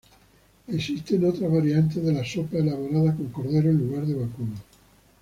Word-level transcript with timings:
Existen 0.67 1.23
otras 1.25 1.51
variantes 1.51 2.03
de 2.03 2.11
la 2.11 2.25
sopa 2.25 2.57
elaboradas 2.57 3.15
con 3.17 3.27
cordero 3.27 3.69
en 3.69 3.77
lugar 3.77 4.07
de 4.07 4.15
vacuno. 4.15 4.55